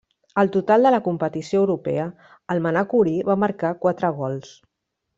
[0.43, 2.07] Al total de la competició europea
[2.57, 4.59] el manacorí va marcar quatre gols.